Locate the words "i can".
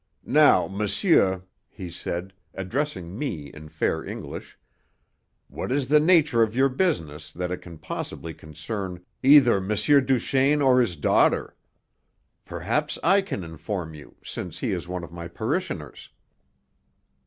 13.03-13.43